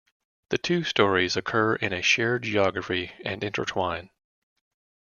[0.49, 4.09] The two stories occur in a shared geography and intertwine.